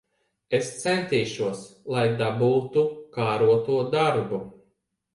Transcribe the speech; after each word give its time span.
Es 0.59 0.71
centīšos, 0.77 1.61
lai 1.97 2.07
dabūtu 2.23 2.89
kāroto 3.21 3.81
darbu. 3.97 4.47